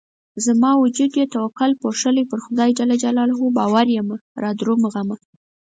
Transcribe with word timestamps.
زما 0.45 0.71
وجود 0.83 1.11
يې 1.19 1.25
توکل 1.35 1.71
پوښلی 1.81 2.23
پر 2.31 2.39
خدای 2.45 2.69
ج 2.77 2.81
باور 3.57 3.87
يمه 3.97 4.17
رادرومه 4.43 4.87
غمه 4.93 5.17